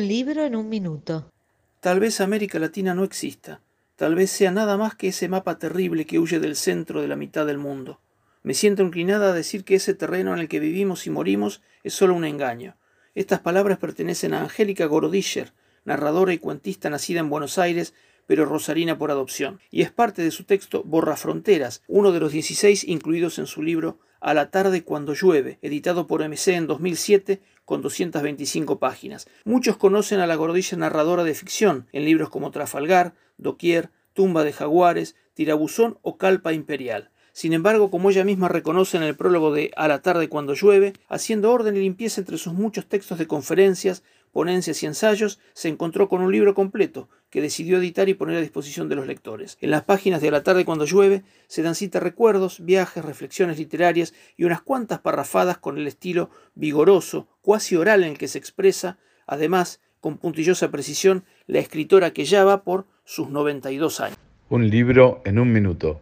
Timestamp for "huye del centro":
6.18-7.02